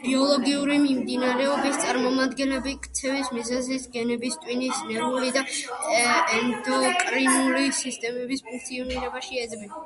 [0.00, 5.44] ბიოლოგიური მიმდინარეობის წარმომადგენლები ქცევის მიზეზს გენების, ტვინის, ნერვული და
[6.38, 9.78] ენდოკრინული სისტემების ფუნქციონირებაში ეძებენ.